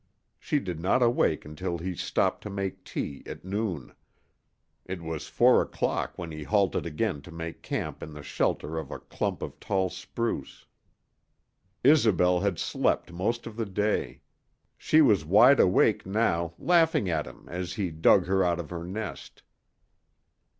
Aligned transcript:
She 0.39 0.57
did 0.59 0.79
not 0.79 1.03
awake 1.03 1.45
until 1.45 1.77
he 1.77 1.93
stopped 1.93 2.41
to 2.41 2.49
make 2.49 2.83
tea 2.83 3.21
at 3.27 3.45
noon. 3.45 3.93
It 4.83 4.99
was 5.03 5.27
four 5.27 5.61
o'clock 5.61 6.17
when 6.17 6.31
he 6.31 6.41
halted 6.41 6.87
again 6.87 7.21
to 7.21 7.31
make 7.31 7.61
camp 7.61 8.01
in 8.01 8.13
the 8.13 8.23
shelter 8.23 8.79
of 8.79 8.89
a 8.89 8.97
clump 8.97 9.43
of 9.43 9.59
tall 9.59 9.91
spruce. 9.91 10.65
Isobel 11.83 12.39
had 12.39 12.57
slept 12.57 13.13
most 13.13 13.45
of 13.45 13.55
the 13.57 13.65
day. 13.67 14.21
She 14.75 15.03
was 15.03 15.23
wide 15.23 15.59
awake 15.59 16.03
now, 16.03 16.55
laughing 16.57 17.07
at 17.07 17.27
him 17.27 17.47
as 17.47 17.73
he 17.73 17.91
dug 17.91 18.25
her 18.25 18.43
out 18.43 18.59
of 18.59 18.71
her 18.71 18.83
nest. 18.83 19.43